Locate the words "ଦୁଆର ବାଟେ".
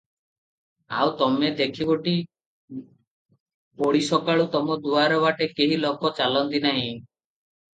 4.87-5.51